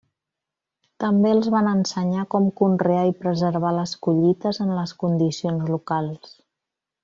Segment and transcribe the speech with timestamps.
[1.03, 6.37] També els van ensenyar com conrear i preservar les collites en les condicions locals.